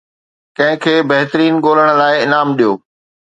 [0.59, 2.73] ڪنهن کي بهترين ڳولڻ لاء انعام ڏيو